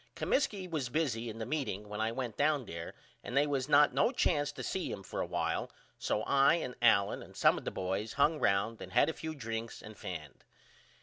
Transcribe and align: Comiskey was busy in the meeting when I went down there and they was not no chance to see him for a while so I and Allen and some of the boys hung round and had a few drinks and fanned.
Comiskey 0.15 0.67
was 0.67 0.89
busy 0.89 1.29
in 1.29 1.37
the 1.37 1.45
meeting 1.45 1.87
when 1.87 2.01
I 2.01 2.11
went 2.11 2.35
down 2.35 2.65
there 2.65 2.95
and 3.23 3.37
they 3.37 3.45
was 3.45 3.69
not 3.69 3.93
no 3.93 4.11
chance 4.11 4.51
to 4.53 4.63
see 4.63 4.91
him 4.91 5.03
for 5.03 5.21
a 5.21 5.27
while 5.27 5.69
so 5.99 6.23
I 6.23 6.55
and 6.55 6.73
Allen 6.81 7.21
and 7.21 7.37
some 7.37 7.55
of 7.55 7.65
the 7.65 7.69
boys 7.69 8.13
hung 8.13 8.39
round 8.39 8.81
and 8.81 8.93
had 8.93 9.09
a 9.09 9.13
few 9.13 9.35
drinks 9.35 9.79
and 9.79 9.95
fanned. 9.95 10.43